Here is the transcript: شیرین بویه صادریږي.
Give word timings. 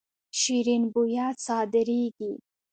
شیرین 0.39 0.83
بویه 0.93 1.27
صادریږي. 1.45 2.31